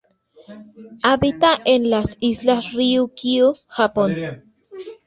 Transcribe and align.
Habita 1.03 1.51
en 1.63 1.91
las 1.91 2.17
Islas 2.21 2.73
Ryūkyū 2.73 3.53
Japón. 3.67 4.15